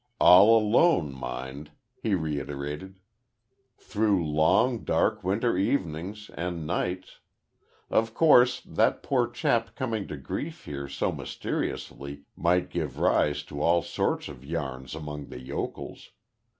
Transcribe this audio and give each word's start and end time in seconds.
All 0.19 0.57
alone, 0.59 1.13
mind," 1.13 1.69
he 1.93 2.15
reiterated, 2.15 2.99
"through 3.77 4.25
long, 4.27 4.83
dark 4.83 5.23
winter 5.23 5.55
evenings 5.57 6.31
and 6.33 6.65
nights. 6.65 7.19
Of 7.87 8.15
course, 8.15 8.61
that 8.61 9.03
poor 9.03 9.29
chap 9.29 9.75
coming 9.75 10.07
to 10.07 10.17
grief 10.17 10.65
here 10.65 10.87
so 10.87 11.11
mysteriously, 11.11 12.23
might 12.35 12.71
give 12.71 12.97
rise 12.97 13.43
to 13.43 13.61
all 13.61 13.83
sorts 13.83 14.27
of 14.27 14.43
yarns 14.43 14.95
among 14.95 15.27
the 15.27 15.39
yokels. 15.39 16.09